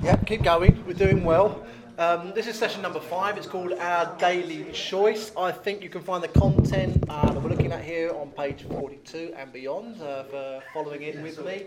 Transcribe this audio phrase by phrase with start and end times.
[0.00, 0.84] Yep, keep going.
[0.86, 1.66] We're doing well.
[1.98, 3.36] Um, this is session number five.
[3.36, 5.32] It's called Our Daily Choice.
[5.36, 8.62] I think you can find the content uh, that we're looking at here on page
[8.62, 11.64] 42 and beyond uh, for following in with me,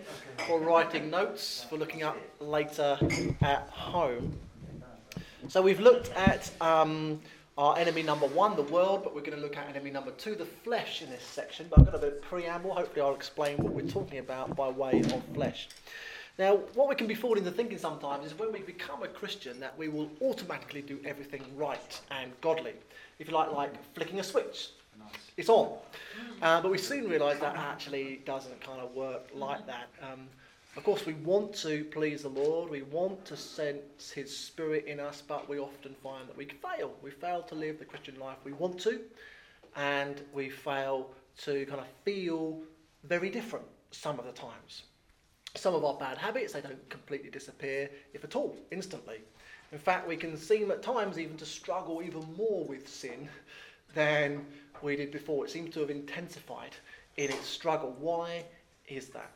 [0.47, 2.97] for writing notes, for looking up later
[3.41, 4.39] at home.
[5.49, 7.19] So we've looked at um,
[7.57, 10.35] our enemy number one, the world, but we're going to look at enemy number two,
[10.35, 11.65] the flesh, in this section.
[11.69, 12.73] But I've got a bit of preamble.
[12.73, 15.69] Hopefully, I'll explain what we're talking about by way of flesh.
[16.37, 19.59] Now, what we can be fooled into thinking sometimes is when we become a Christian
[19.59, 22.73] that we will automatically do everything right and godly.
[23.17, 24.69] If you like, like flicking a switch,
[25.35, 25.77] it's on.
[26.41, 29.87] Uh, but we soon realise that actually doesn't kind of work like that.
[30.03, 30.27] Um,
[30.77, 34.99] of course, we want to please the Lord, we want to sense His Spirit in
[34.99, 36.93] us, but we often find that we fail.
[37.01, 39.01] We fail to live the Christian life we want to,
[39.75, 41.09] and we fail
[41.39, 42.61] to kind of feel
[43.05, 44.83] very different some of the times.
[45.55, 49.21] Some of our bad habits, they don't completely disappear, if at all, instantly.
[49.71, 53.27] In fact, we can seem at times even to struggle even more with sin
[53.95, 54.45] than
[54.83, 55.45] we did before.
[55.45, 56.75] It seems to have intensified
[57.17, 57.95] in its struggle.
[57.99, 58.43] Why
[58.87, 59.31] is that?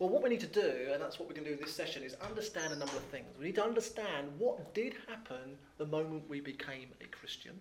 [0.00, 1.76] Well, what we need to do, and that's what we're going to do in this
[1.76, 3.26] session, is understand a number of things.
[3.38, 7.60] We need to understand what did happen the moment we became a Christian.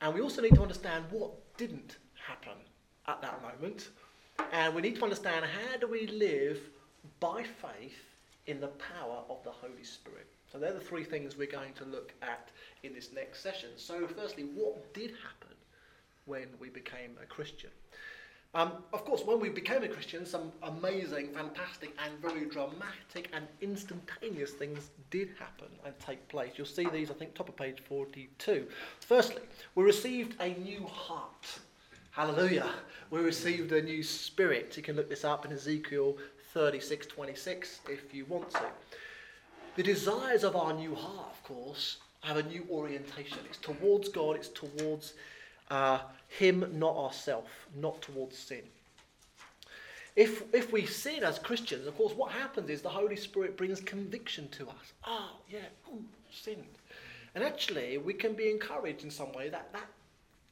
[0.00, 2.56] And we also need to understand what didn't happen
[3.06, 3.90] at that moment
[4.52, 6.58] and we need to understand how do we live
[7.18, 7.98] by faith
[8.46, 10.26] in the power of the Holy Spirit.
[10.50, 12.48] So they're the three things we're going to look at
[12.82, 13.70] in this next session.
[13.76, 15.56] So firstly, what did happen
[16.24, 17.70] when we became a Christian?
[18.52, 23.46] Um, of course, when we became a Christian, some amazing, fantastic, and very dramatic and
[23.60, 26.52] instantaneous things did happen and take place.
[26.56, 28.66] You'll see these, I think, top of page 42.
[29.00, 29.42] Firstly,
[29.76, 31.60] we received a new heart.
[32.10, 32.68] Hallelujah.
[33.10, 34.76] We received a new spirit.
[34.76, 36.16] You can look this up in Ezekiel
[36.52, 38.64] 36 26 if you want to.
[39.76, 43.38] The desires of our new heart, of course, have a new orientation.
[43.48, 45.14] It's towards God, it's towards
[45.70, 48.62] uh, Him, not ourselves, not towards sin.
[50.16, 53.80] If, if we sin as Christians, of course, what happens is the Holy Spirit brings
[53.80, 54.92] conviction to us.
[55.04, 56.64] Ah, oh, yeah, ooh, sinned.
[57.34, 59.86] And actually, we can be encouraged in some way that that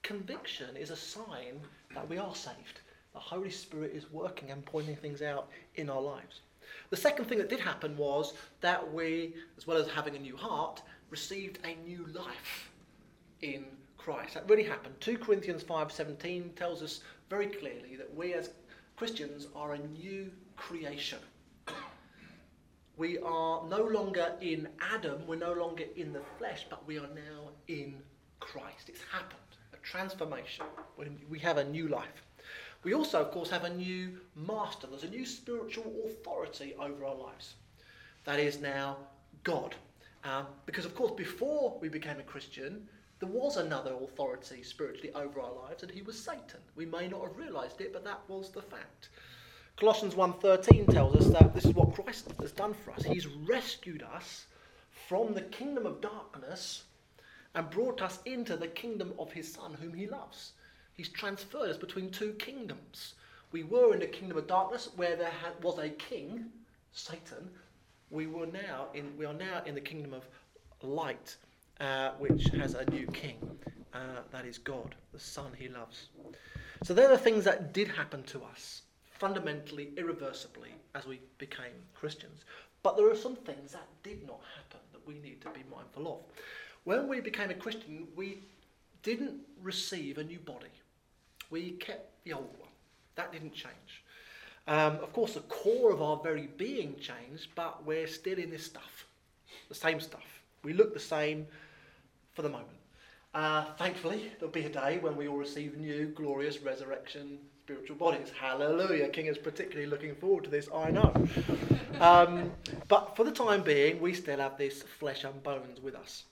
[0.03, 1.61] conviction is a sign
[1.95, 2.81] that we are saved.
[3.13, 6.41] The Holy Spirit is working and pointing things out in our lives.
[6.91, 10.37] The second thing that did happen was that we, as well as having a new
[10.37, 12.71] heart, received a new life
[13.43, 13.65] in
[13.99, 14.35] Christ.
[14.35, 14.95] That really happened.
[15.01, 18.51] 2 Corinthians 5:17 tells us very clearly that we as
[18.97, 21.19] Christians are a new creation.
[22.97, 27.07] We are no longer in Adam, we're no longer in the flesh, but we are
[27.15, 28.03] now in
[28.41, 28.89] Christ.
[28.89, 29.39] It's happened
[29.73, 30.65] a transformation.
[31.29, 32.25] We have a new life.
[32.85, 34.87] We also, of course, have a new master.
[34.87, 37.55] There's a new spiritual authority over our lives.
[38.25, 38.97] That is now
[39.45, 39.75] God.
[40.25, 42.89] Um, because, of course, before we became a Christian,
[43.21, 46.61] there was another authority spiritually over our lives, and he was Satan.
[46.77, 49.09] We may not have realized it, but that was the fact.
[49.77, 53.05] Colossians 1.13 tells us that this is what Christ has done for us.
[53.05, 54.47] He's rescued us
[55.09, 56.85] from the kingdom of darkness
[57.55, 60.53] and brought us into the kingdom of his Son, whom he loves.
[60.95, 63.15] He's transferred us between two kingdoms.
[63.53, 66.47] We were in the kingdom of darkness where there was a king,
[66.93, 67.51] Satan.
[68.11, 70.27] We were now in, we are now in the kingdom of
[70.83, 71.37] light,
[71.81, 73.37] uh, which has a new king.
[73.95, 76.09] Uh, that is God, the Son he loves.
[76.85, 82.45] So they're the things that did happen to us, fundamentally, irreversibly, as we became Christians.
[82.83, 86.07] But there are some things that did not happen that we need to be mindful
[86.07, 86.19] of.
[86.85, 88.39] When we became a Christian, we
[89.03, 90.69] didn't receive a new body.
[91.51, 92.69] We kept the old one.
[93.17, 94.05] That didn't change.
[94.69, 98.67] Um, of course, the core of our very being changed, but we're still in this
[98.67, 99.07] stuff,
[99.69, 100.43] the same stuff.
[100.63, 101.47] We look the same
[102.39, 102.69] for the moment.
[103.35, 108.31] Uh, thankfully, there'll be a day when we all receive new, glorious resurrection spiritual bodies.
[108.41, 109.09] Hallelujah.
[109.09, 111.13] King is particularly looking forward to this, I know.
[111.99, 112.53] Um,
[112.87, 116.27] but for the time being, we still have this flesh and bones with us.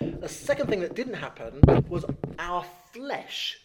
[0.00, 1.60] The second thing that didn't happen
[1.90, 2.06] was
[2.38, 2.64] our
[2.94, 3.60] flesh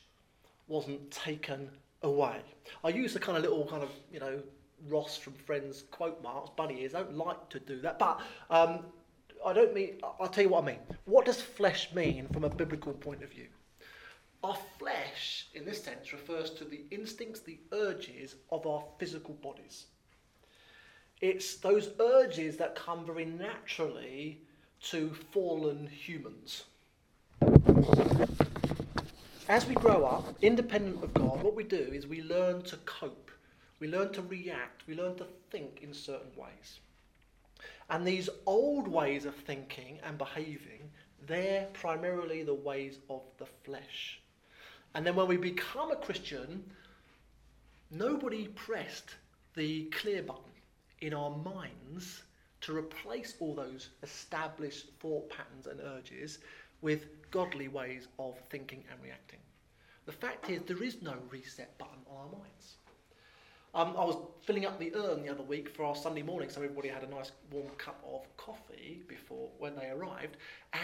[0.68, 1.70] wasn't taken
[2.02, 2.42] away.
[2.84, 4.42] I use the kind of little kind of, you know,
[4.90, 6.94] Ross from Friends quote marks, bunny ears.
[6.94, 8.20] I don't like to do that, but
[8.50, 8.80] um,
[9.46, 10.80] I don't mean, I'll tell you what I mean.
[11.06, 13.48] What does flesh mean from a biblical point of view?
[14.44, 19.86] Our flesh, in this sense, refers to the instincts, the urges of our physical bodies.
[21.22, 24.42] It's those urges that come very naturally
[24.84, 26.66] to fallen humans.
[29.48, 33.32] as we grow up, independent of God, what we do is we learn to cope.
[33.80, 34.84] We learn to react.
[34.88, 36.80] We learn to think in certain ways.
[37.94, 40.90] And these old ways of thinking and behaving,
[41.28, 44.20] they're primarily the ways of the flesh.
[44.96, 46.64] And then when we become a Christian,
[47.92, 49.14] nobody pressed
[49.54, 50.42] the clear button
[51.02, 52.24] in our minds
[52.62, 56.40] to replace all those established thought patterns and urges
[56.82, 59.40] with godly ways of thinking and reacting.
[60.08, 62.78] The fact is, there is no reset button on our minds.
[63.76, 66.62] Um, I was filling up the urn the other week for our Sunday morning, so
[66.62, 70.38] everybody had a nice warm cup of coffee before when they arrived.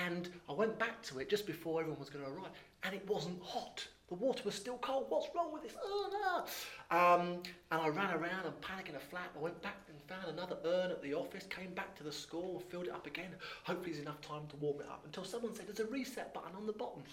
[0.07, 2.49] And I went back to it just before everyone was going to arrive,
[2.83, 3.87] and it wasn't hot.
[4.07, 5.05] The water was still cold.
[5.09, 5.73] What's wrong with this?
[5.73, 6.43] urn?
[6.89, 9.35] Um, and I ran around and panicking a flap.
[9.37, 12.63] I went back and found another urn at the office, came back to the school,
[12.69, 13.29] filled it up again.
[13.65, 16.55] Hopefully, there's enough time to warm it up until someone said there's a reset button
[16.57, 17.03] on the bottom.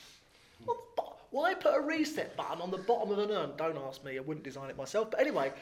[0.61, 1.06] On the bottom.
[1.31, 3.53] Why put a reset button on the bottom of an urn?
[3.57, 5.11] Don't ask me, I wouldn't design it myself.
[5.11, 5.53] But anyway,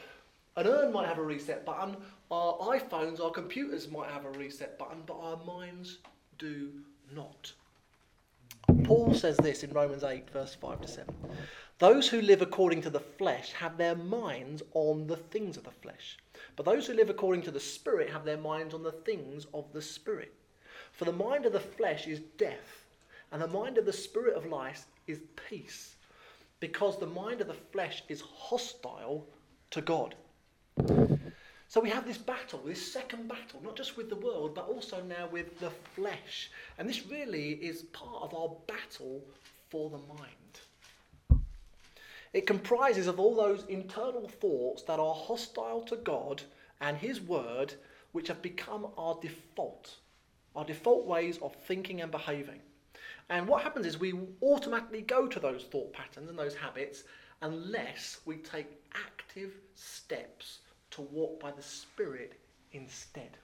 [0.57, 1.97] an urn might have a reset button,
[2.31, 5.97] our iPhones, our computers might have a reset button, but our minds
[6.37, 6.71] do
[7.13, 7.51] not.
[8.83, 11.13] Paul says this in Romans 8, verse 5 to 7.
[11.79, 15.71] Those who live according to the flesh have their minds on the things of the
[15.71, 16.17] flesh,
[16.55, 19.65] but those who live according to the Spirit have their minds on the things of
[19.73, 20.33] the Spirit.
[20.93, 22.84] For the mind of the flesh is death,
[23.35, 25.97] and the mind of the Spirit of life is peace,
[26.61, 29.27] because the mind of the flesh is hostile
[29.71, 30.15] to God.
[31.67, 35.03] So we have this battle, this second battle, not just with the world, but also
[35.03, 36.49] now with the flesh.
[36.77, 39.21] And this really is part of our battle
[39.69, 39.99] for the
[41.27, 41.41] mind.
[42.31, 46.41] It comprises of all those internal thoughts that are hostile to God
[46.79, 47.73] and His Word,
[48.13, 49.95] which have become our default,
[50.55, 52.61] our default ways of thinking and behaving.
[53.29, 57.03] And what happens is we automatically go to those thought patterns and those habits
[57.41, 60.59] unless we take active steps
[60.91, 62.39] to walk by the Spirit
[62.71, 63.37] instead.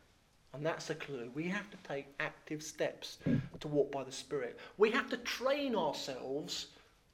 [0.54, 1.32] And that's a clue.
[1.34, 3.18] We have to take active steps
[3.60, 4.60] to walk by the Spirit.
[4.78, 6.68] We have to train ourselves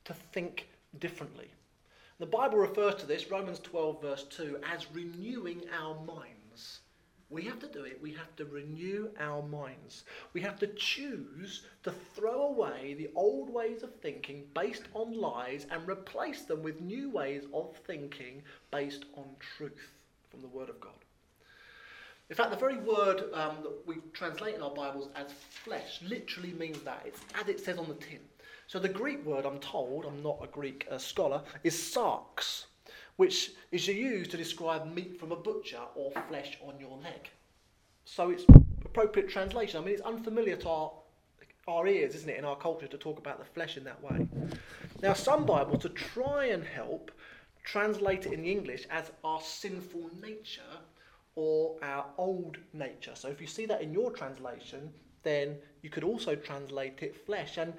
[0.05, 0.67] to think
[0.99, 1.49] differently.
[2.19, 6.36] The Bible refers to this, Romans 12, verse 2, as renewing our minds.
[7.29, 8.01] We have to do it.
[8.01, 10.05] We have to renew our minds.
[10.33, 15.67] We have to choose to throw away the old ways of thinking based on lies
[15.69, 19.25] and replace them with new ways of thinking based on
[19.57, 19.91] truth
[20.29, 20.93] from the Word of God.
[22.29, 25.31] In fact, the very word um, that we translate in our Bibles as
[25.63, 27.03] flesh literally means that.
[27.05, 28.19] It's as it says on the tin.
[28.67, 32.65] So the Greek word, I'm told, I'm not a Greek uh, scholar, is sarx,
[33.17, 37.29] which is used to describe meat from a butcher or flesh on your leg.
[38.05, 38.45] So it's
[38.85, 39.81] appropriate translation.
[39.81, 40.91] I mean, it's unfamiliar to our,
[41.67, 44.27] our ears, isn't it, in our culture to talk about the flesh in that way.
[45.01, 47.11] Now, some Bibles, to try and help,
[47.63, 50.61] translate it in the English as our sinful nature
[51.35, 53.11] or our old nature.
[53.15, 54.91] So if you see that in your translation,
[55.23, 57.57] then you could also translate it flesh.
[57.57, 57.73] And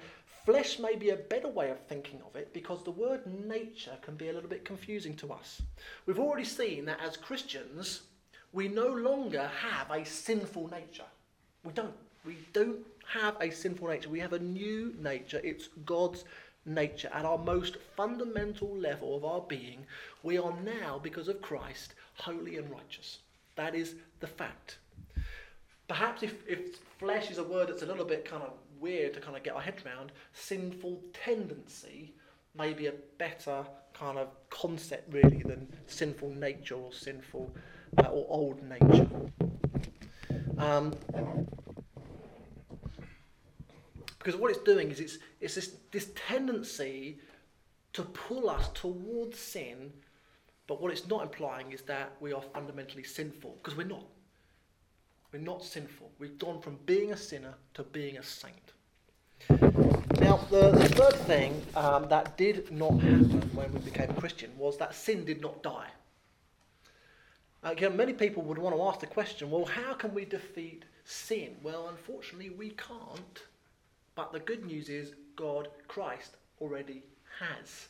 [0.49, 4.15] flesh may be a better way of thinking of it because the word nature can
[4.15, 5.61] be a little bit confusing to us.
[6.07, 8.01] We've already seen that as Christians,
[8.51, 11.09] we no longer have a sinful nature.
[11.63, 11.93] We don't.
[12.25, 14.09] We don't have a sinful nature.
[14.09, 15.39] We have a new nature.
[15.43, 16.23] It's God's
[16.65, 19.85] nature, at our most fundamental level of our being,
[20.23, 23.19] we are now, because of Christ, holy and righteous.
[23.55, 24.77] That is the fact.
[25.87, 29.19] Perhaps if, if flesh is a word that's a little bit kind of weird to
[29.19, 32.13] kind of get our heads around, sinful tendency
[32.57, 37.53] may be a better kind of concept really than sinful nature or sinful
[37.97, 39.09] uh, or old nature.
[40.57, 40.93] Um,
[44.17, 47.19] because what it's doing is it's, it's this, this tendency
[47.93, 49.91] to pull us towards sin,
[50.67, 54.03] but what it's not implying is that we are fundamentally sinful, because we're not.
[55.31, 56.11] We're not sinful.
[56.19, 58.73] We've gone from being a sinner to being a saint.
[60.19, 64.77] Now, the, the third thing um, that did not happen when we became Christian was
[64.77, 65.87] that sin did not die.
[67.63, 71.55] Again, many people would want to ask the question well, how can we defeat sin?
[71.61, 73.43] Well, unfortunately, we can't
[74.19, 77.03] but the good news is God, Christ, already
[77.39, 77.87] has.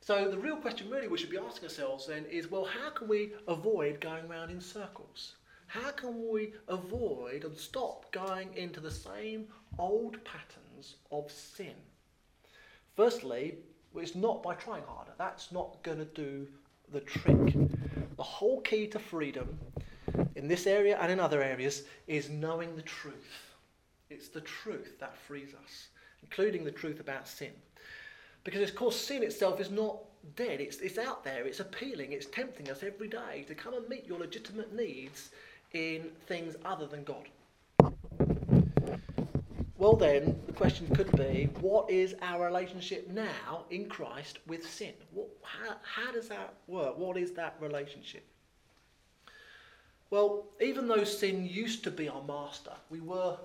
[0.00, 3.06] So the real question really we should be asking ourselves then is, well, how can
[3.06, 5.34] we avoid going around in circles?
[5.70, 9.46] How can we avoid and stop going into the same
[9.78, 11.76] old patterns of sin?
[12.96, 13.54] Firstly,
[13.94, 15.12] it's not by trying harder.
[15.16, 16.48] That's not going to do
[16.92, 17.54] the trick.
[18.16, 19.60] The whole key to freedom
[20.34, 23.54] in this area and in other areas is knowing the truth.
[24.10, 25.86] It's the truth that frees us,
[26.24, 27.52] including the truth about sin.
[28.42, 29.98] Because, of course, sin itself is not
[30.34, 33.88] dead, it's, it's out there, it's appealing, it's tempting us every day to come and
[33.88, 35.30] meet your legitimate needs
[35.72, 37.28] in things other than God.
[39.78, 44.92] Well, then, the question could be what is our relationship now in Christ with sin?
[45.12, 46.98] What, how, how does that work?
[46.98, 48.26] What is that relationship?
[50.10, 53.38] Well, even though sin used to be our master, we were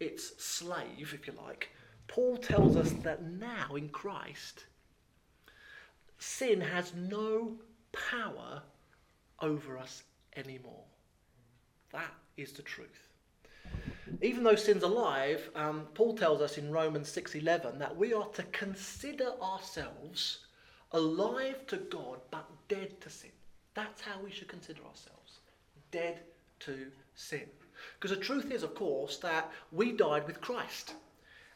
[0.00, 1.68] its slave, if you like,
[2.08, 4.64] Paul tells us that now in Christ,
[6.18, 7.52] sin has no
[7.92, 8.62] power
[9.40, 10.02] over us
[10.36, 10.87] anymore.
[11.92, 13.08] That is the truth.
[14.22, 18.42] Even though sin's alive, um, Paul tells us in Romans 6:11 that we are to
[18.44, 20.46] consider ourselves
[20.92, 23.32] alive to God but dead to sin.
[23.74, 25.40] That's how we should consider ourselves.
[25.90, 26.20] Dead
[26.60, 27.48] to sin.
[27.94, 30.94] Because the truth is, of course, that we died with Christ.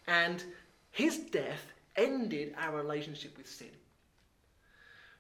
[0.06, 0.44] And
[0.90, 3.70] his death ended our relationship with sin.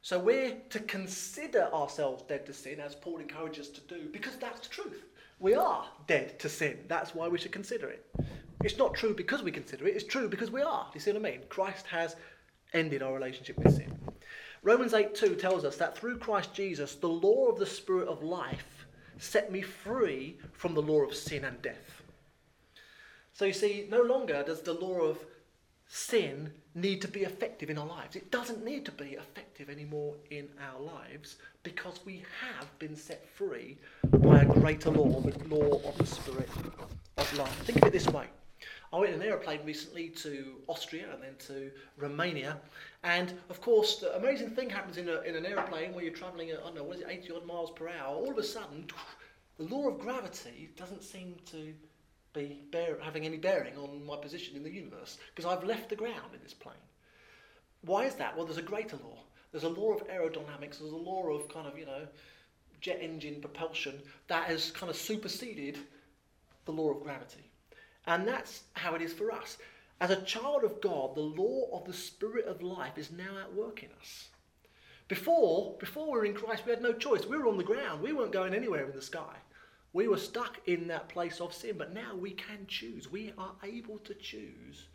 [0.02, 4.34] So we're to consider ourselves dead to sin, as Paul encourages us to do, because
[4.36, 5.04] that's the truth.
[5.38, 6.78] We are dead to sin.
[6.88, 8.04] That's why we should consider it.
[8.64, 10.86] It's not true because we consider it, it's true because we are.
[10.86, 11.40] Do you see what I mean?
[11.48, 12.16] Christ has
[12.72, 13.96] ended our relationship with sin.
[14.64, 18.24] Romans 8 2 tells us that through Christ Jesus, the law of the Spirit of
[18.24, 18.86] life
[19.18, 22.02] set me free from the law of sin and death.
[23.32, 25.18] So you see, no longer does the law of
[25.94, 28.16] sin need to be effective in our lives.
[28.16, 33.28] It doesn't need to be effective anymore in our lives because we have been set
[33.28, 33.76] free
[34.10, 36.48] by a greater law, the law of the Spirit
[37.18, 37.52] of life.
[37.64, 38.24] Think of it this way.
[38.90, 42.56] I went in an aeroplane recently to Austria and then to Romania.
[43.04, 46.48] And of course, the amazing thing happens in, a, in an aeroplane where you're traveling
[46.50, 48.14] at, I don't know, what is it, 80 odd miles per hour.
[48.14, 48.86] All of a sudden,
[49.58, 51.74] the law of gravity doesn't seem to
[52.32, 55.96] be bear, having any bearing on my position in the universe because I've left the
[55.96, 56.74] ground in this plane.
[57.82, 58.36] Why is that?
[58.36, 59.18] Well, there's a greater law.
[59.50, 60.78] There's a law of aerodynamics.
[60.78, 62.06] There's a law of kind of, you know,
[62.80, 65.78] jet engine propulsion that has kind of superseded
[66.64, 67.50] the law of gravity.
[68.06, 69.58] And that's how it is for us.
[70.00, 73.54] As a child of God, the law of the Spirit of life is now at
[73.54, 74.28] work in us.
[75.06, 77.26] Before, before we were in Christ, we had no choice.
[77.26, 78.02] We were on the ground.
[78.02, 79.36] We weren't going anywhere in the sky.
[79.94, 83.12] We were stuck in that place of sin, but now we can choose.
[83.12, 84.86] We are able to choose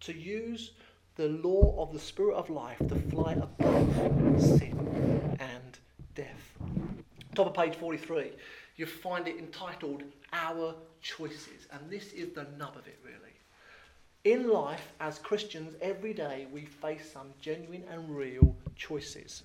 [0.00, 0.72] to use
[1.16, 5.78] the law of the Spirit of life to fly above sin and
[6.14, 6.58] death.
[7.34, 8.32] Top of page 43,
[8.76, 13.18] you find it entitled Our Choices, and this is the nub of it, really.
[14.24, 19.42] In life, as Christians, every day we face some genuine and real choices.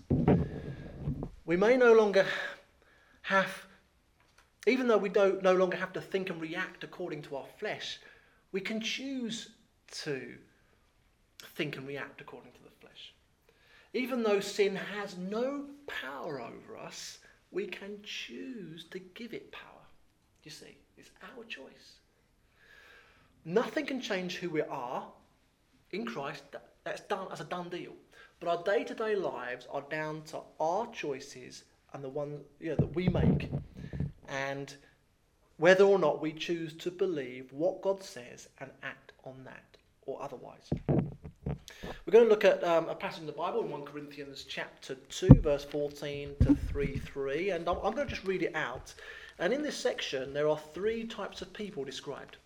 [1.46, 2.26] We may no longer
[3.24, 3.66] have
[4.68, 8.00] even though we don't no longer have to think and react according to our flesh,
[8.52, 9.50] we can choose
[9.92, 10.36] to
[11.56, 13.14] think and react according to the flesh.
[13.94, 17.20] Even though sin has no power over us,
[17.52, 19.64] we can choose to give it power.
[20.44, 22.00] You see, it's our choice.
[23.46, 25.08] Nothing can change who we are
[25.92, 26.44] in Christ.
[26.84, 27.94] That's done as a done deal.
[28.40, 31.64] But our day-to-day lives are down to our choices
[31.94, 33.50] and the know, that we make
[34.30, 34.76] and
[35.58, 40.22] whether or not we choose to believe what God says and act on that or
[40.22, 40.70] otherwise.
[42.06, 44.96] We're going to look at um, a passage in the Bible in 1 Corinthians chapter
[44.96, 48.94] 2, verse 14 to 3 3, and I'm, I'm going to just read it out.
[49.38, 52.38] And in this section, there are three types of people described.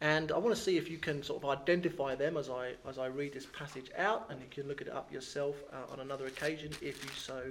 [0.00, 2.98] And I want to see if you can sort of identify them as I, as
[2.98, 6.26] I read this passage out, and you can look it up yourself uh, on another
[6.26, 7.50] occasion if you so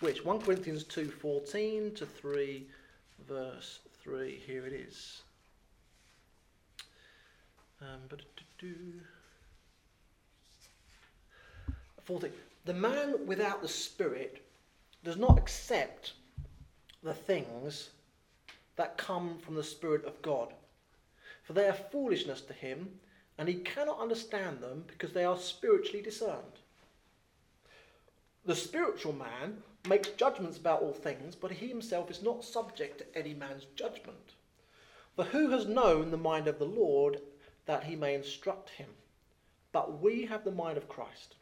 [0.00, 0.24] wish.
[0.24, 2.66] 1 Corinthians 2 14 to 3
[3.28, 4.42] verse 3.
[4.46, 5.22] Here it is.
[7.80, 8.20] Um, but
[12.04, 12.32] 14.
[12.64, 14.44] The man without the Spirit
[15.04, 16.14] does not accept
[17.02, 17.90] the things
[18.76, 20.52] that come from the Spirit of God,
[21.42, 22.88] for they are foolishness to him,
[23.38, 26.58] and he cannot understand them because they are spiritually discerned.
[28.44, 33.18] The spiritual man makes judgments about all things, but he himself is not subject to
[33.18, 34.34] any man's judgment.
[35.16, 37.20] For who has known the mind of the Lord
[37.66, 38.88] that he may instruct him?
[39.72, 41.36] But we have the mind of Christ.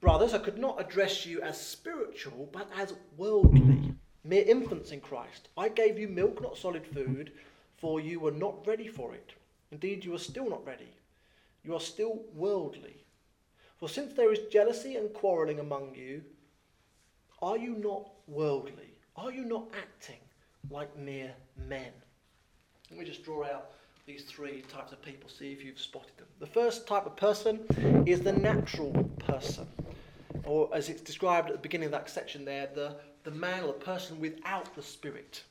[0.00, 5.48] Brothers, I could not address you as spiritual, but as worldly, mere infants in Christ.
[5.56, 7.32] I gave you milk, not solid food,
[7.78, 9.32] for you were not ready for it.
[9.70, 10.92] Indeed, you are still not ready.
[11.64, 12.96] You are still worldly.
[13.78, 16.22] For since there is jealousy and quarrelling among you,
[17.44, 18.96] are you not worldly?
[19.16, 20.20] Are you not acting
[20.70, 21.30] like mere
[21.68, 21.92] men?
[22.90, 23.72] Let me just draw out
[24.06, 26.26] these three types of people, see if you've spotted them.
[26.40, 27.60] The first type of person
[28.06, 29.66] is the natural person,
[30.44, 33.68] or as it's described at the beginning of that section there, the, the man or
[33.68, 35.42] the person without the Spirit.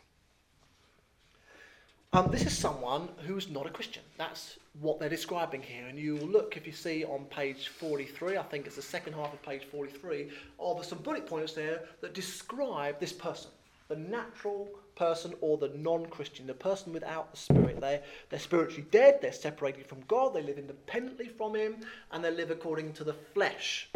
[2.13, 4.03] Um, this is someone who's not a Christian.
[4.19, 5.87] That's what they're describing here.
[5.87, 9.13] And you will look, if you see on page 43, I think it's the second
[9.13, 10.29] half of page 43,
[10.59, 13.49] of some bullet points there that describe this person
[13.87, 17.81] the natural person or the non Christian, the person without the Spirit.
[17.81, 21.77] They, they're spiritually dead, they're separated from God, they live independently from Him,
[22.11, 23.89] and they live according to the flesh.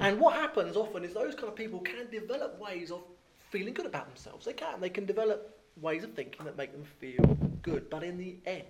[0.00, 3.02] And what happens often is those kind of people can develop ways of
[3.50, 4.46] feeling good about themselves.
[4.46, 4.80] They can.
[4.80, 7.24] They can develop ways of thinking that make them feel
[7.62, 7.88] good.
[7.90, 8.64] But in the end,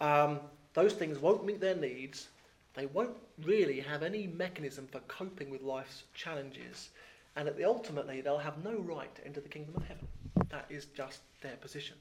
[0.00, 0.40] um,
[0.74, 2.28] those things won't meet their needs.
[2.74, 6.90] They won't really have any mechanism for coping with life's challenges
[7.36, 10.08] and the, ultimately they'll have no right to enter the kingdom of heaven.
[10.48, 11.96] That is just their position.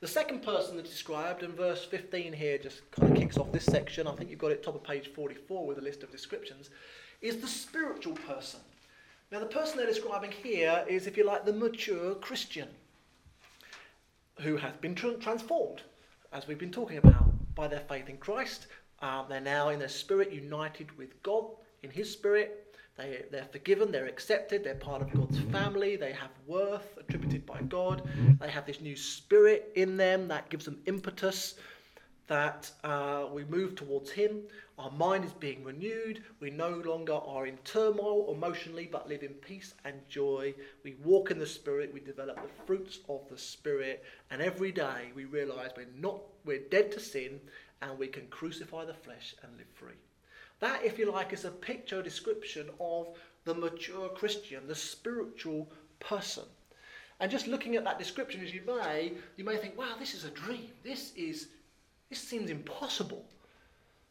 [0.00, 3.64] The second person that's described in verse 15 here just kind of kicks off this
[3.64, 4.06] section.
[4.06, 6.70] I think you've got it top of page 44 with a list of descriptions.
[7.20, 8.60] Is the spiritual person.
[9.32, 12.68] Now, the person they're describing here is, if you like, the mature Christian
[14.40, 15.82] who has been tra- transformed,
[16.32, 18.66] as we've been talking about, by their faith in Christ.
[19.00, 21.44] Uh, they're now in their spirit united with God
[21.82, 22.76] in His spirit.
[22.96, 27.62] They, they're forgiven, they're accepted, they're part of God's family, they have worth attributed by
[27.62, 28.02] God,
[28.40, 31.54] they have this new spirit in them that gives them impetus,
[32.28, 34.42] that uh, we move towards Him.
[34.78, 39.34] Our mind is being renewed, we no longer are in turmoil emotionally, but live in
[39.34, 40.54] peace and joy.
[40.84, 45.10] We walk in the Spirit, we develop the fruits of the Spirit, and every day
[45.16, 47.40] we realize we're not we're dead to sin
[47.82, 49.98] and we can crucify the flesh and live free.
[50.60, 53.08] That, if you like, is a picture description of
[53.44, 55.70] the mature Christian, the spiritual
[56.00, 56.44] person.
[57.20, 60.24] And just looking at that description as you may, you may think, wow, this is
[60.24, 60.70] a dream.
[60.84, 61.48] This is
[62.10, 63.24] this seems impossible.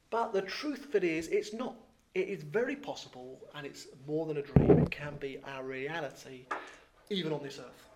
[0.09, 1.75] But the truth of it is it's not.
[2.13, 4.79] It is very possible and it's more than a dream.
[4.79, 6.45] It can be our reality,
[7.09, 7.87] even on this earth.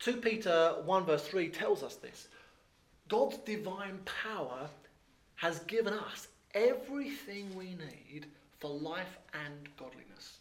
[0.00, 2.28] 2 Peter 1 verse 3 tells us this.
[3.08, 4.68] God's divine power
[5.36, 8.26] has given us everything we need
[8.60, 10.38] for life and godliness.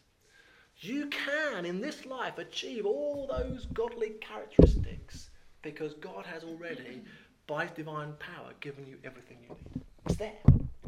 [0.77, 5.29] You can, in this life, achieve all those godly characteristics
[5.61, 7.01] because God has already,
[7.47, 9.83] by his divine power, given you everything you need.
[10.05, 10.33] It's there.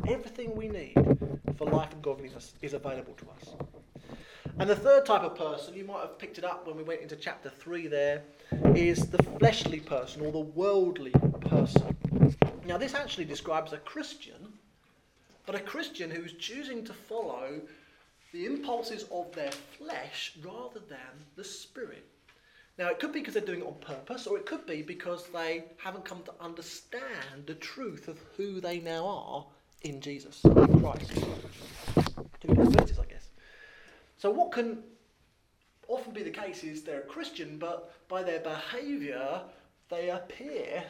[0.07, 0.95] Everything we need
[1.57, 3.55] for life and godliness is available to us.
[4.59, 7.01] And the third type of person, you might have picked it up when we went
[7.01, 8.23] into chapter 3 there,
[8.75, 11.95] is the fleshly person or the worldly person.
[12.65, 14.53] Now, this actually describes a Christian
[15.45, 17.61] but a Christian who's choosing to follow
[18.31, 22.05] the impulses of their flesh rather than the spirit.
[22.77, 25.27] Now, it could be because they're doing it on purpose, or it could be because
[25.27, 29.45] they haven't come to understand the truth of who they now are
[29.83, 31.11] in Jesus, Christ.
[32.41, 33.29] Two I guess.
[34.17, 34.83] So, what can
[35.87, 39.41] often be the case is they're a Christian, but by their behaviour,
[39.89, 40.83] they appear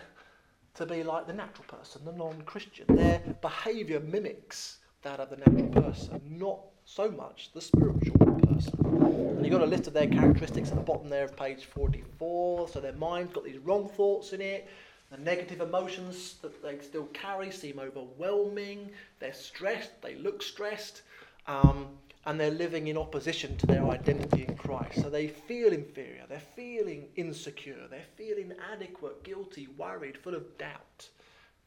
[0.75, 2.85] to be like the natural person, the non Christian.
[2.95, 8.85] Their behaviour mimics that of the natural person, not so much the spiritual person.
[8.85, 12.69] And you've got a list of their characteristics at the bottom there of page 44.
[12.69, 14.69] So their mind's got these wrong thoughts in it.
[15.11, 18.91] The negative emotions that they still carry seem overwhelming.
[19.19, 20.01] They're stressed.
[20.01, 21.01] They look stressed.
[21.47, 21.87] Um,
[22.25, 25.01] and they're living in opposition to their identity in Christ.
[25.01, 31.09] So they feel inferior, they're feeling insecure, they're feeling inadequate, guilty, worried, full of doubt.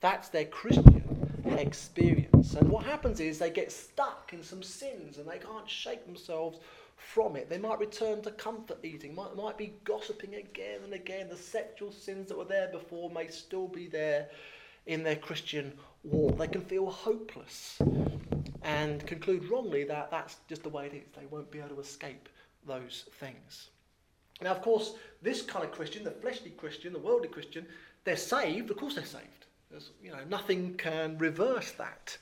[0.00, 2.54] That's their Christian experience.
[2.54, 6.58] And what happens is they get stuck in some sins and they can't shake themselves
[6.96, 7.48] from it.
[7.48, 11.28] They might return to comfort eating, might, might be gossiping again and again.
[11.28, 14.28] The sexual sins that were there before may still be there
[14.86, 16.38] in their Christian walk.
[16.38, 17.78] They can feel hopeless
[18.62, 21.06] and conclude wrongly that that's just the way it is.
[21.16, 22.28] They won't be able to escape
[22.66, 23.70] those things.
[24.40, 27.66] Now, of course, this kind of Christian, the fleshly Christian, the worldly Christian,
[28.04, 28.70] they're saved.
[28.70, 29.37] Of course, they're saved.
[29.70, 32.16] There's, you know, nothing can reverse that.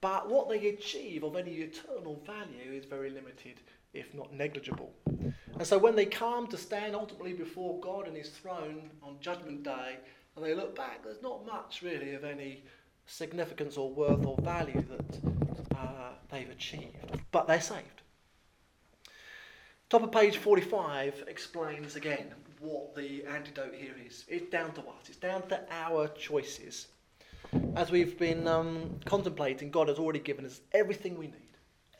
[0.00, 3.60] But what they achieve of any eternal value is very limited,
[3.94, 4.92] if not negligible.
[5.06, 9.62] And so when they come to stand ultimately before God and His throne on Judgment
[9.62, 9.98] Day,
[10.34, 12.64] and they look back, there's not much really of any
[13.06, 17.20] significance or worth or value that uh, they've achieved.
[17.30, 18.02] But they're saved.
[19.88, 24.24] Top of page 45 explains again what the antidote here is.
[24.28, 26.86] It's down to us, it's down to our choices.
[27.76, 31.36] As we've been um, contemplating, God has already given us everything we need.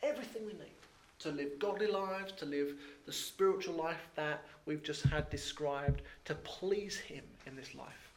[0.03, 0.73] Everything we need
[1.19, 2.75] to live godly lives, to live
[3.07, 8.13] the spiritual life that we've just had described, to please Him in this life.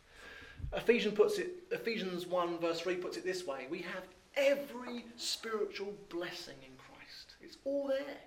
[0.73, 4.03] Ephesians puts it Ephesians 1 verse 3 puts it this way, we have
[4.35, 7.35] every spiritual blessing in Christ.
[7.41, 8.17] It's all there.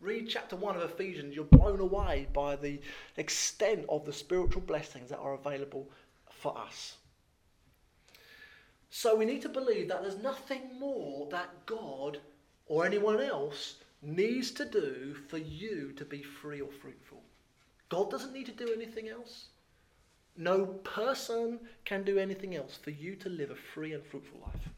[0.00, 2.80] Read chapter 1 of Ephesians, you're blown away by the
[3.16, 5.90] extent of the spiritual blessings that are available
[6.28, 6.96] for us.
[8.90, 12.20] So we need to believe that there's nothing more that God
[12.66, 17.22] or anyone else needs to do for you to be free or fruitful.
[17.88, 19.48] God doesn't need to do anything else.
[20.36, 24.68] No person can do anything else for you to live a free and fruitful life.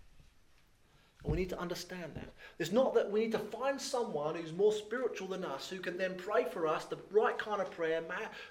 [1.29, 2.33] And we need to understand that.
[2.59, 5.99] It's not that we need to find someone who's more spiritual than us who can
[5.99, 8.03] then pray for us the right kind of prayer,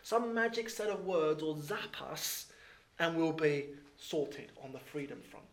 [0.04, 2.46] some magic set of words, or zap us,
[3.00, 3.66] and we'll be
[3.98, 5.48] sorted on the freedom front.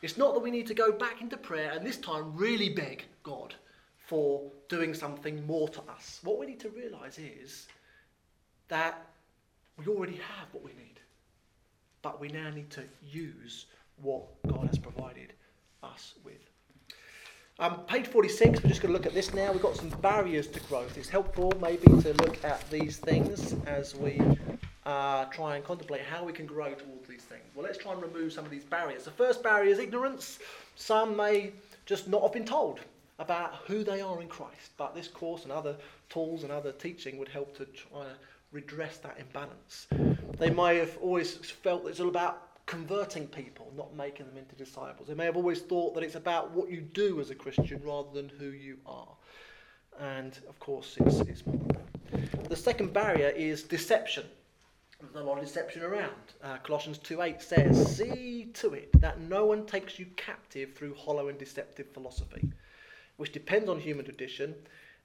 [0.00, 3.04] It's not that we need to go back into prayer and this time really beg
[3.22, 3.54] God
[3.98, 6.18] for doing something more to us.
[6.24, 7.66] What we need to realize is
[8.68, 9.04] that
[9.76, 10.98] we already have what we need,
[12.00, 13.66] but we now need to use
[14.00, 15.34] what God has provided
[15.82, 16.34] us with.
[17.58, 19.52] Um, page 46, we're just going to look at this now.
[19.52, 20.96] We've got some barriers to growth.
[20.96, 24.20] It's helpful maybe to look at these things as we
[24.86, 27.44] uh, try and contemplate how we can grow towards these things.
[27.54, 29.04] Well, let's try and remove some of these barriers.
[29.04, 30.38] The first barrier is ignorance.
[30.76, 31.52] Some may
[31.86, 32.80] just not have been told
[33.18, 35.76] about who they are in Christ, but this course and other
[36.08, 38.16] tools and other teaching would help to try to
[38.50, 39.86] redress that imbalance.
[40.38, 45.08] They may have always felt it's all about converting people, not making them into disciples.
[45.08, 48.10] They may have always thought that it's about what you do as a Christian rather
[48.12, 49.08] than who you are.
[50.00, 51.60] And of course, it's, it's more.
[52.48, 54.24] The second barrier is deception.
[55.00, 56.34] There's a lot of deception around.
[56.42, 61.28] Uh, Colossians 2.8 says, See to it that no one takes you captive through hollow
[61.28, 62.48] and deceptive philosophy,
[63.16, 64.54] which depends on human tradition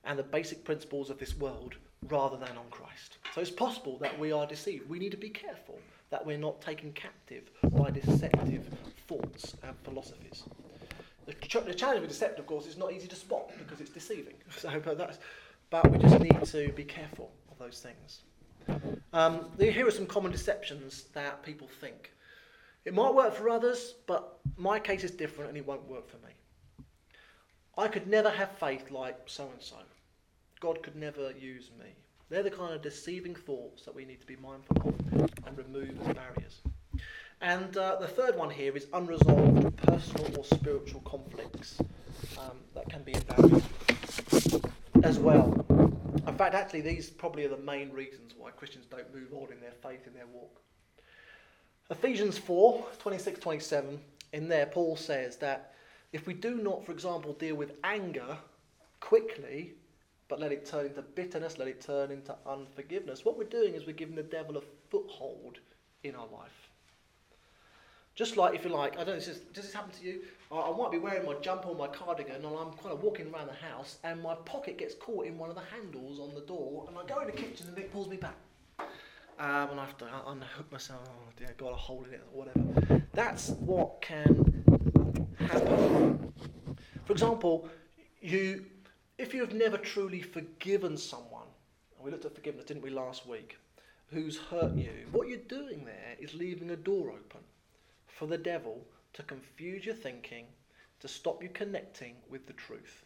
[0.03, 1.75] and the basic principles of this world
[2.09, 3.17] rather than on Christ.
[3.33, 4.87] So it's possible that we are deceived.
[4.87, 8.67] We need to be careful that we're not taken captive by deceptive
[9.07, 10.43] thoughts and philosophies.
[11.25, 13.91] The, ch- the challenge with deception, of course, is not easy to spot because it's
[13.91, 14.35] deceiving.
[14.57, 15.19] So, but, that's,
[15.69, 18.21] but we just need to be careful of those things.
[19.13, 22.11] Um, here are some common deceptions that people think.
[22.85, 26.17] It might work for others, but my case is different and it won't work for
[26.25, 26.33] me.
[27.77, 29.75] I could never have faith like so and so.
[30.59, 31.87] God could never use me.
[32.29, 35.97] They're the kind of deceiving thoughts that we need to be mindful of and remove
[36.01, 36.61] as barriers.
[37.41, 41.79] And uh, the third one here is unresolved personal or spiritual conflicts
[42.39, 43.61] um, that can be a barrier
[45.03, 45.65] as well.
[46.27, 49.61] In fact, actually, these probably are the main reasons why Christians don't move on in
[49.61, 50.61] their faith, in their walk.
[51.89, 53.99] Ephesians 4 26 27,
[54.33, 55.73] in there, Paul says that
[56.11, 58.37] if we do not, for example, deal with anger
[58.99, 59.75] quickly,
[60.29, 63.23] but let it turn into bitterness, let it turn into unforgiveness.
[63.23, 65.59] What we're doing is we're giving the devil a foothold
[66.03, 66.69] in our life.
[68.15, 70.21] Just like, if you like, I don't know, does this happen to you?
[70.51, 73.47] I might be wearing my jumper or my cardigan and I'm kind of walking around
[73.47, 76.85] the house and my pocket gets caught in one of the handles on the door
[76.87, 78.35] and I go in the kitchen and it pulls me back.
[79.39, 82.45] Um, and I have to unhook myself, oh dear, got a hole in it or
[82.45, 83.03] whatever.
[83.13, 84.63] That's what can
[85.37, 86.33] happen.
[87.05, 87.69] For example,
[88.19, 88.65] you
[89.17, 91.47] if you have never truly forgiven someone,
[91.95, 93.57] and we looked at forgiveness, didn't we, last week,
[94.11, 97.41] who's hurt you, what you're doing there is leaving a door open
[98.07, 100.45] for the devil to confuse your thinking,
[100.99, 103.05] to stop you connecting with the truth.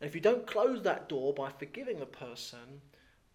[0.00, 2.80] And if you don't close that door by forgiving the person,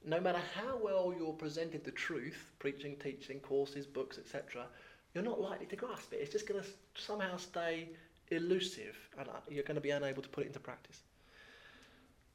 [0.06, 4.66] no matter how well you're presented the truth, preaching, teaching, courses, books, etc.,
[5.14, 6.18] you're not likely to grasp it.
[6.22, 7.90] It's just going to somehow stay
[8.30, 11.02] elusive and uh, you're going to be unable to put it into practice.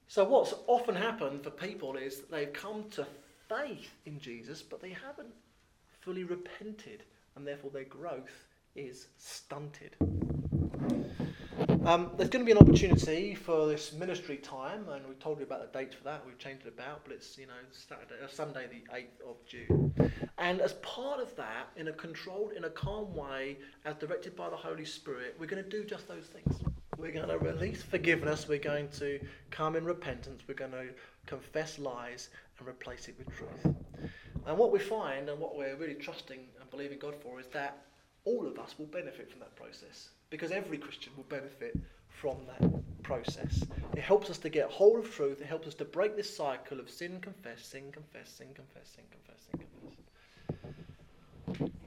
[0.09, 3.07] So, what's often happened for people is that they've come to
[3.49, 5.35] faith in Jesus, but they haven't
[6.01, 7.03] fully repented,
[7.35, 8.45] and therefore their growth
[8.77, 9.97] is stunted.
[11.85, 15.45] Um, there's going to be an opportunity for this ministry time, and we've told you
[15.45, 16.25] about the dates for that.
[16.25, 19.93] We've changed it about, but it's you know Saturday, uh, Sunday, the eighth of June.
[20.39, 24.51] And as part of that, in a controlled, in a calm way, as directed by
[24.51, 26.76] the Holy Spirit, we're going to do just those things.
[26.99, 28.49] We're going to release forgiveness.
[28.49, 30.43] We're going to come in repentance.
[30.49, 30.89] We're going to
[31.27, 33.75] confess lies and replace it with truth.
[34.47, 37.79] And what we find and what we're really trusting and believing God for is that
[38.25, 41.79] all of us will benefit from that process because every Christian will benefit
[42.09, 43.63] from that process.
[43.95, 45.41] It helps us to get hold of truth.
[45.41, 49.05] It helps us to break this cycle of sin, confess, sin, confess, sin, confess, sin,
[49.11, 49.76] confess, sin, confess.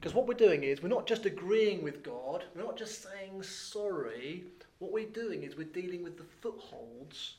[0.00, 3.42] Because what we're doing is we're not just agreeing with God, we're not just saying
[3.42, 4.44] sorry,
[4.78, 7.34] what we're doing is we're dealing with the footholds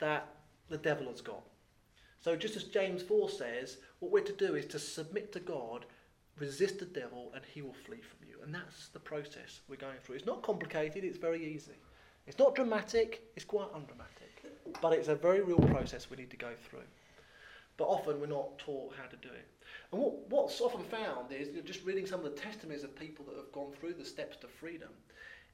[0.00, 0.26] that
[0.68, 1.42] the devil has got.
[2.18, 5.86] So, just as James 4 says, what we're to do is to submit to God,
[6.36, 8.38] resist the devil and he will flee from you.
[8.42, 10.16] And that's the process we're going through.
[10.16, 11.78] It's not complicated, it's very easy.
[12.26, 14.44] It's not dramatic, it's quite undramatic.
[14.82, 16.80] But it's a very real process we need to go through.
[17.80, 19.48] But often we're not taught how to do it.
[19.90, 22.94] And what, what's often found is, you know, just reading some of the testimonies of
[22.94, 24.90] people that have gone through the steps to freedom,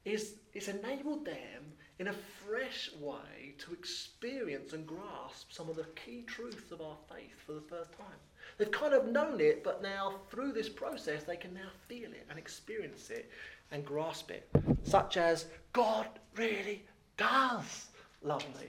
[0.05, 5.87] is it's enabled them in a fresh way to experience and grasp some of the
[5.95, 8.19] key truths of our faith for the first time.
[8.59, 12.27] They've kind of known it, but now through this process, they can now feel it
[12.29, 13.31] and experience it
[13.71, 14.49] and grasp it.
[14.83, 16.85] Such as, God really
[17.17, 17.87] does
[18.21, 18.67] love me.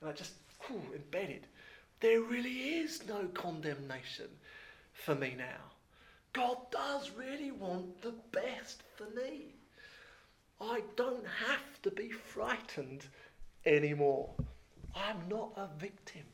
[0.00, 0.34] And I just
[0.68, 1.48] whew, embedded.
[2.04, 4.28] There really is no condemnation
[4.92, 5.72] for me now.
[6.34, 9.54] God does really want the best for me.
[10.60, 13.06] I don't have to be frightened
[13.64, 14.28] anymore.
[14.94, 16.24] I'm not a victim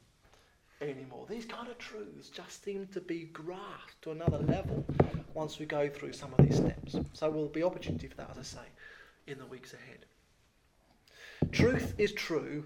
[0.80, 1.26] anymore.
[1.30, 4.85] These kind of truths just seem to be grasped to another level
[5.35, 6.96] once we go through some of these steps.
[7.12, 8.68] So there'll be opportunity for that, as I say,
[9.28, 10.04] in the weeks ahead.
[11.52, 12.64] Truth is true,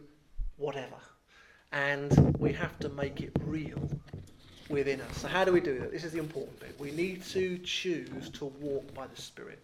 [0.57, 0.97] whatever.
[1.75, 3.91] And we have to make it real
[4.69, 5.19] within us.
[5.19, 5.91] So, how do we do that?
[5.91, 6.79] This is the important bit.
[6.79, 9.59] We need to choose to walk by the Spirit.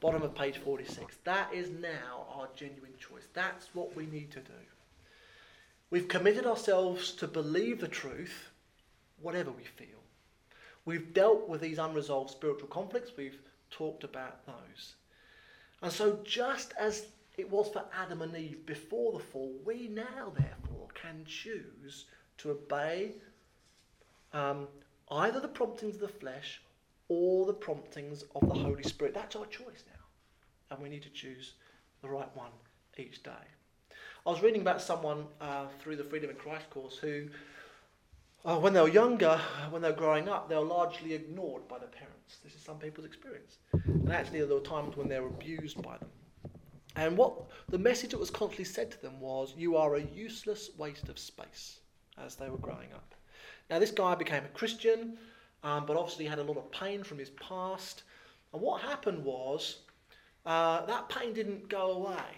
[0.00, 1.16] Bottom of page 46.
[1.24, 3.26] That is now our genuine choice.
[3.34, 4.52] That's what we need to do.
[5.90, 8.50] We've committed ourselves to believe the truth,
[9.20, 9.98] whatever we feel.
[10.84, 13.10] We've dealt with these unresolved spiritual conflicts.
[13.16, 14.94] We've talked about those.
[15.82, 17.06] And so, just as
[17.38, 22.06] it was for Adam and Eve before the fall, we now, therefore, can choose
[22.38, 23.12] to obey
[24.32, 24.66] um,
[25.10, 26.60] either the promptings of the flesh
[27.08, 29.14] or the promptings of the Holy Spirit.
[29.14, 30.04] That's our choice now.
[30.70, 31.54] And we need to choose
[32.02, 32.50] the right one
[32.98, 33.30] each day.
[34.26, 37.28] I was reading about someone uh, through the Freedom in Christ course who,
[38.44, 41.78] uh, when they were younger, when they were growing up, they were largely ignored by
[41.78, 42.38] their parents.
[42.44, 43.58] This is some people's experience.
[43.72, 46.10] And actually, there were times when they were abused by them.
[46.98, 50.70] And what the message that was constantly said to them was, You are a useless
[50.76, 51.78] waste of space
[52.18, 53.14] as they were growing up.
[53.70, 55.16] Now, this guy became a Christian,
[55.62, 58.02] um, but obviously had a lot of pain from his past.
[58.52, 59.82] And what happened was
[60.44, 62.34] uh, that pain didn't go away.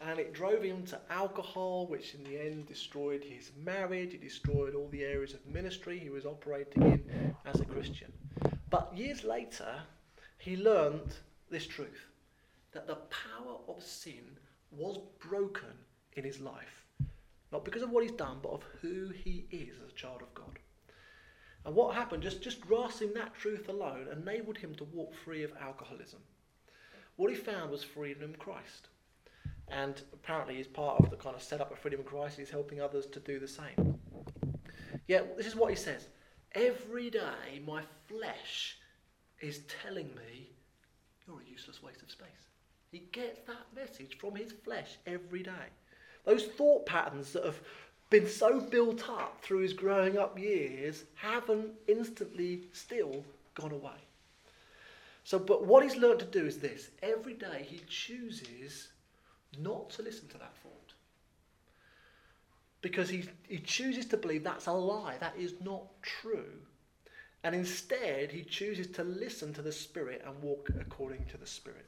[0.00, 4.74] And it drove him to alcohol, which in the end destroyed his marriage, it destroyed
[4.74, 8.10] all the areas of ministry he was operating in as a Christian.
[8.70, 9.82] But years later,
[10.38, 11.14] he learned
[11.50, 12.07] this truth
[12.78, 14.38] that the power of sin
[14.70, 15.72] was broken
[16.12, 16.84] in his life.
[17.50, 20.32] Not because of what he's done, but of who he is as a child of
[20.32, 20.60] God.
[21.64, 25.52] And what happened, just, just grasping that truth alone, enabled him to walk free of
[25.60, 26.20] alcoholism.
[27.16, 28.88] What he found was freedom in Christ.
[29.66, 32.38] And apparently, he's part of the kind of setup of freedom in Christ.
[32.38, 33.98] He's helping others to do the same.
[35.08, 36.06] Yet, this is what he says
[36.52, 38.78] Every day, my flesh
[39.40, 40.52] is telling me,
[41.26, 42.47] You're a useless waste of space.
[42.90, 45.70] He gets that message from his flesh every day.
[46.24, 47.60] Those thought patterns that have
[48.10, 53.24] been so built up through his growing up years haven't instantly still
[53.54, 54.00] gone away.
[55.24, 58.88] So, but what he's learned to do is this every day he chooses
[59.58, 60.94] not to listen to that thought.
[62.80, 66.52] Because he, he chooses to believe that's a lie, that is not true.
[67.44, 71.86] And instead, he chooses to listen to the Spirit and walk according to the Spirit.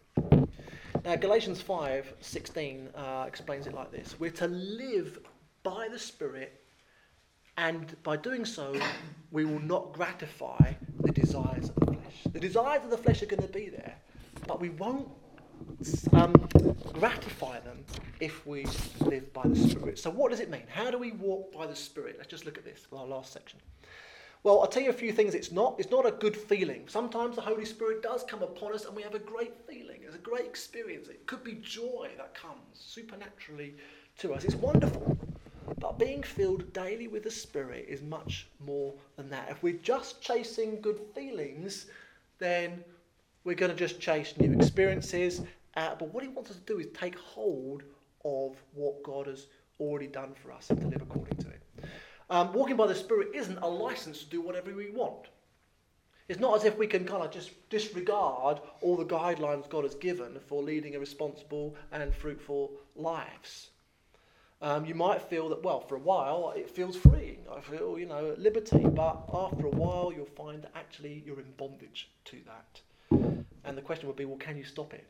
[1.04, 5.18] Now, Galatians 5 16 uh, explains it like this We're to live
[5.62, 6.62] by the Spirit,
[7.56, 8.74] and by doing so,
[9.30, 12.32] we will not gratify the desires of the flesh.
[12.32, 13.94] The desires of the flesh are going to be there,
[14.46, 15.08] but we won't
[16.12, 16.32] um,
[16.92, 17.84] gratify them
[18.20, 18.66] if we
[19.00, 19.98] live by the Spirit.
[19.98, 20.64] So, what does it mean?
[20.68, 22.16] How do we walk by the Spirit?
[22.18, 23.58] Let's just look at this for our last section.
[24.42, 25.34] Well, I'll tell you a few things.
[25.34, 25.76] It's not.
[25.78, 26.88] It's not a good feeling.
[26.88, 30.00] Sometimes the Holy Spirit does come upon us, and we have a great feeling.
[30.02, 31.08] It's a great experience.
[31.08, 33.74] It could be joy that comes supernaturally
[34.18, 34.44] to us.
[34.44, 35.14] It's wonderful.
[35.78, 39.50] But being filled daily with the Spirit is much more than that.
[39.50, 41.86] If we're just chasing good feelings,
[42.38, 42.82] then
[43.44, 45.42] we're going to just chase new experiences.
[45.76, 47.82] Uh, but what He wants us to do is take hold
[48.24, 49.46] of what God has
[49.78, 51.60] already done for us and to live according to it.
[52.30, 55.26] Um, walking by the Spirit isn't a license to do whatever we want.
[56.28, 59.96] It's not as if we can kind of just disregard all the guidelines God has
[59.96, 63.70] given for leading a responsible and fruitful lives.
[64.62, 67.38] Um, you might feel that, well, for a while it feels freeing.
[67.52, 68.78] I feel, you know, liberty.
[68.78, 72.80] But after a while, you'll find that actually you're in bondage to that.
[73.64, 75.06] And the question would be, well, can you stop it?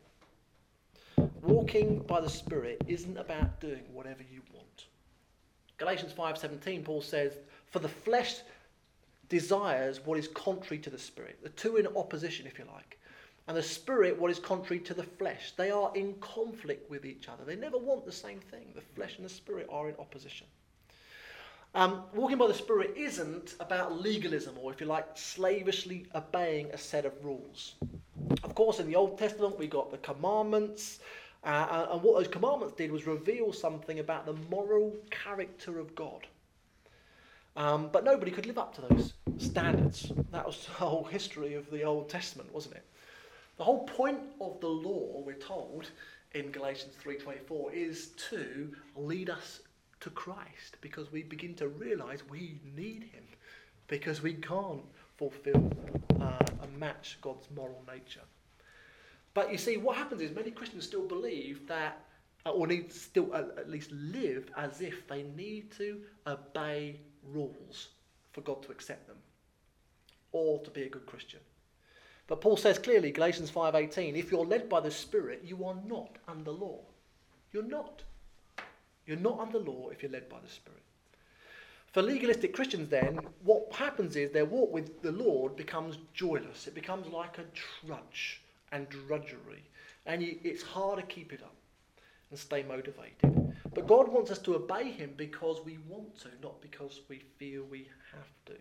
[1.43, 4.60] Walking by the Spirit isn't about doing whatever you want.
[5.81, 7.33] Galatians 5:17, Paul says,
[7.71, 8.41] "For the flesh
[9.31, 11.39] desires what is contrary to the Spirit.
[11.41, 12.99] The two in opposition, if you like.
[13.47, 15.53] And the Spirit, what is contrary to the flesh.
[15.55, 17.45] They are in conflict with each other.
[17.45, 18.73] They never want the same thing.
[18.75, 20.47] The flesh and the Spirit are in opposition.
[21.73, 26.77] Um, walking by the Spirit isn't about legalism or, if you like, slavishly obeying a
[26.77, 27.75] set of rules.
[28.43, 30.99] Of course, in the Old Testament, we got the commandments,
[31.43, 36.27] uh, and what those commandments did was reveal something about the moral character of God.
[37.55, 40.11] Um, but nobody could live up to those standards.
[40.31, 42.85] That was the whole history of the Old Testament, wasn't it?
[43.57, 45.89] The whole point of the law, we're told
[46.33, 49.61] in Galatians 3:24, is to lead us
[49.99, 53.23] to Christ because we begin to realize we need him
[53.87, 54.83] because we can't
[55.17, 55.71] fulfill
[56.21, 58.21] uh, and match God's moral nature.
[59.33, 62.05] But you see, what happens is many Christians still believe that,
[62.45, 67.89] uh, or need still uh, at least live as if they need to obey rules
[68.31, 69.17] for God to accept them
[70.31, 71.39] or to be a good Christian.
[72.27, 76.17] But Paul says clearly, Galatians 5:18, if you're led by the Spirit, you are not
[76.27, 76.79] under law.
[77.51, 78.03] You're not.
[79.05, 80.83] You're not under law if you're led by the Spirit.
[81.91, 86.67] For legalistic Christians, then, what happens is their walk with the Lord becomes joyless.
[86.67, 89.63] It becomes like a trudge and drudgery.
[90.05, 91.55] And it's hard to keep it up
[92.29, 93.53] and stay motivated.
[93.73, 97.63] But God wants us to obey Him because we want to, not because we feel
[97.63, 98.53] we have to.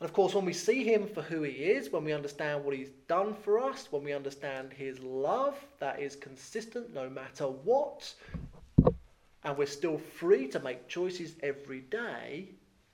[0.00, 2.76] And of course, when we see Him for who He is, when we understand what
[2.76, 8.14] He's done for us, when we understand His love that is consistent no matter what,
[9.44, 12.50] and we're still free to make choices every day,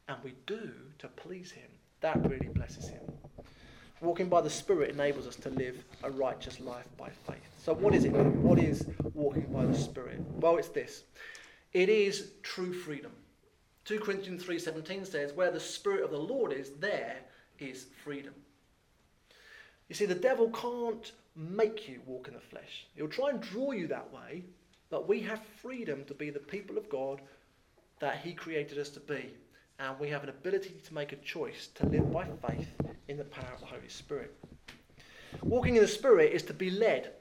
[0.08, 3.02] and we do to please Him, that really blesses Him.
[4.00, 7.48] Walking by the Spirit enables us to live a righteous life by faith.
[7.58, 8.10] So, what is it?
[8.12, 10.20] What is walking by the Spirit?
[10.40, 11.04] Well, it's this
[11.72, 13.12] it is true freedom.
[13.84, 17.24] 2 Corinthians 3:17 says, "Where the Spirit of the Lord is, there
[17.58, 18.34] is freedom."
[19.88, 22.86] You see, the devil can't make you walk in the flesh.
[22.94, 24.44] He'll try and draw you that way,
[24.88, 27.20] but we have freedom to be the people of God
[27.98, 29.34] that He created us to be.
[29.78, 32.68] And we have an ability to make a choice to live by faith
[33.08, 34.34] in the power of the Holy Spirit.
[35.42, 37.12] Walking in the Spirit is to be led.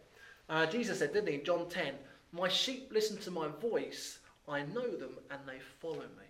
[0.50, 1.94] Uh, Jesus said, didn't he, John 10,
[2.32, 6.28] My sheep listen to my voice, I know them, and they follow me.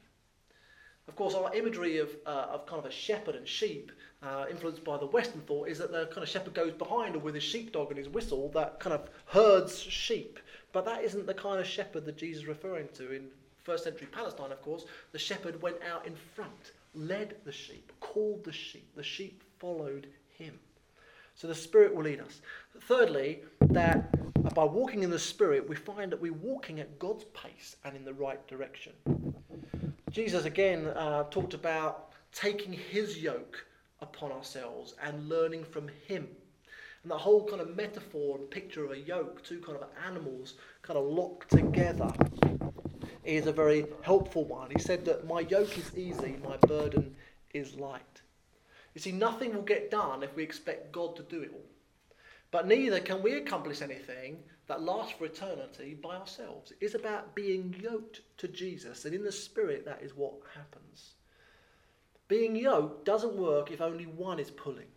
[1.10, 4.86] Of course, our imagery of, uh, of kind of a shepherd and sheep, uh, influenced
[4.86, 7.90] by the Western thought, is that the kind of shepherd goes behind with his sheepdog
[7.90, 10.40] and his whistle that kind of herds sheep.
[10.72, 13.12] But that isn't the kind of shepherd that Jesus is referring to.
[13.12, 13.28] In
[13.64, 18.44] first century Palestine, of course, the shepherd went out in front, led the sheep, called
[18.44, 18.88] the sheep.
[18.96, 20.60] The sheep followed him.
[21.36, 22.42] So the Spirit will lead us.
[22.82, 27.78] Thirdly, that by walking in the Spirit, we find that we're walking at God's pace
[27.84, 28.94] and in the right direction.
[30.12, 33.66] Jesus again uh, talked about taking his yoke
[34.02, 36.28] upon ourselves and learning from him.
[37.02, 40.56] And the whole kind of metaphor and picture of a yoke, two kind of animals
[40.84, 42.12] kind of locked together,
[43.26, 44.72] is a very helpful one.
[44.72, 47.16] He said that my yoke is easy, my burden
[47.54, 48.22] is light.
[48.94, 51.66] You see, nothing will get done if we expect God to do it all.
[52.52, 56.72] But neither can we accomplish anything that lasts for eternity by ourselves.
[56.72, 61.16] It is about being yoked to Jesus, and in the Spirit, that is what happens.
[62.28, 64.88] Being yoked doesn't work if only one is pulling.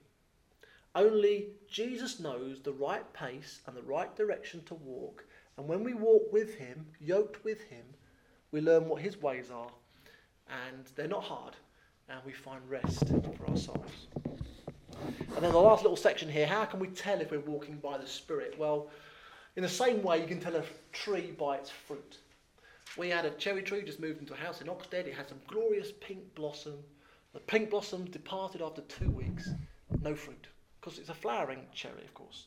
[0.94, 5.24] Only Jesus knows the right pace and the right direction to walk.
[5.56, 7.84] And when we walk with Him, yoked with Him,
[8.52, 9.70] we learn what His ways are.
[10.48, 11.54] And they're not hard.
[12.08, 14.06] And we find rest for our souls.
[15.34, 17.98] And then the last little section here how can we tell if we're walking by
[17.98, 18.54] the Spirit?
[18.58, 18.88] Well,
[19.56, 22.18] in the same way, you can tell a tree by its fruit.
[22.96, 25.06] We had a cherry tree just moved into a house in Oxted.
[25.06, 26.78] It had some glorious pink blossom.
[27.34, 29.50] The pink blossom departed after two weeks.
[30.02, 30.46] No fruit
[30.86, 32.46] because it's a flowering cherry, of course.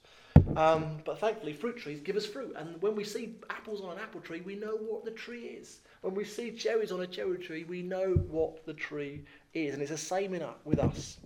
[0.55, 2.53] Um, but thankfully, fruit trees give us fruit.
[2.57, 5.79] And when we see apples on an apple tree, we know what the tree is.
[6.01, 9.23] When we see cherries on a cherry tree, we know what the tree
[9.53, 9.73] is.
[9.73, 11.17] And it's the same in, with us.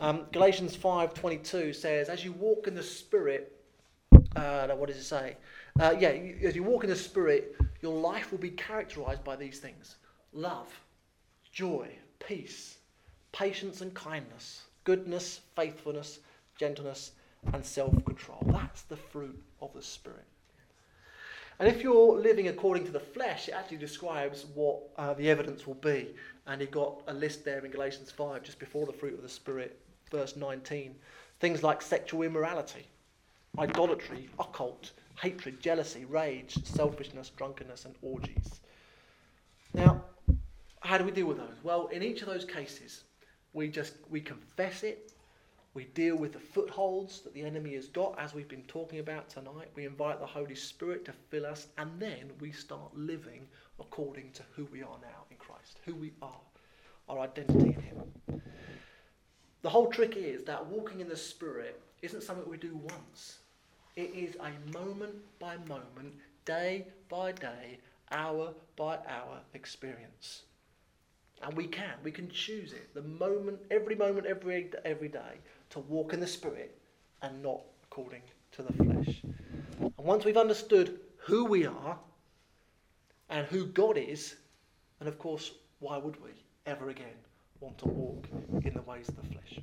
[0.00, 3.60] Um, Galatians 5.22 says, as you walk in the Spirit,
[4.36, 5.36] uh, what does it say?
[5.78, 6.08] Uh, yeah,
[6.42, 9.96] as you walk in the Spirit, your life will be characterized by these things.
[10.32, 10.68] Love,
[11.52, 11.88] joy,
[12.18, 12.78] peace,
[13.32, 16.20] patience and kindness, goodness, faithfulness,
[16.56, 17.12] gentleness,
[17.52, 18.42] and self control.
[18.46, 20.24] That's the fruit of the Spirit.
[21.58, 25.66] And if you're living according to the flesh, it actually describes what uh, the evidence
[25.66, 26.14] will be.
[26.46, 29.28] And you've got a list there in Galatians 5, just before the fruit of the
[29.28, 29.78] Spirit,
[30.10, 30.94] verse 19.
[31.38, 32.86] Things like sexual immorality,
[33.58, 38.60] idolatry, occult, hatred, jealousy, rage, selfishness, drunkenness, and orgies.
[39.74, 40.02] Now,
[40.80, 41.56] how do we deal with those?
[41.62, 43.04] Well, in each of those cases,
[43.52, 45.12] We just we confess it.
[45.80, 49.30] We deal with the footholds that the enemy has got, as we've been talking about
[49.30, 49.70] tonight.
[49.74, 53.48] We invite the Holy Spirit to fill us, and then we start living
[53.80, 56.42] according to who we are now in Christ, who we are,
[57.08, 58.42] our identity in Him.
[59.62, 63.38] The whole trick is that walking in the Spirit isn't something we do once.
[63.96, 66.12] It is a moment by moment,
[66.44, 67.78] day by day,
[68.12, 70.42] hour by hour experience.
[71.42, 72.92] And we can, we can choose it.
[72.92, 75.38] The moment, every moment, every, every day,
[75.70, 76.78] to walk in the Spirit
[77.22, 79.22] and not according to the flesh.
[79.80, 81.98] And once we've understood who we are
[83.28, 84.36] and who God is,
[84.98, 86.30] and of course, why would we
[86.66, 87.06] ever again
[87.60, 88.26] want to walk
[88.64, 89.60] in the ways of the flesh?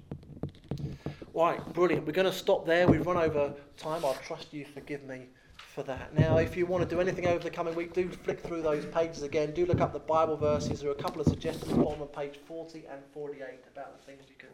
[1.34, 2.06] Right, brilliant.
[2.06, 2.88] We're going to stop there.
[2.88, 4.04] We've run over time.
[4.04, 5.28] I trust you forgive me
[5.58, 6.18] for that.
[6.18, 8.86] Now, if you want to do anything over the coming week, do flick through those
[8.86, 9.54] pages again.
[9.54, 10.82] Do look up the Bible verses.
[10.82, 14.36] There are a couple of suggestions on page 40 and 48 about the things you
[14.40, 14.50] can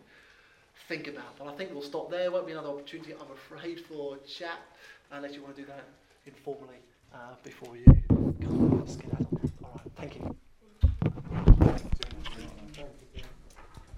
[0.87, 1.37] think about.
[1.37, 2.31] But I think we'll stop there.
[2.31, 4.59] Won't be another opportunity, I'm afraid, for chat,
[5.11, 5.85] unless you want to do that
[6.25, 6.77] informally
[7.13, 7.85] uh, before you
[8.41, 9.27] come and skedaddle.
[9.63, 10.35] All right, thank you.